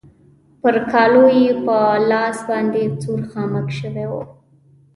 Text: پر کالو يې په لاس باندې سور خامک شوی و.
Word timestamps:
پر 0.61 0.75
کالو 0.91 1.25
يې 1.41 1.51
په 1.65 1.77
لاس 2.09 2.37
باندې 2.47 2.81
سور 3.01 3.21
خامک 3.29 3.67
شوی 3.79 4.05
و. 4.11 4.13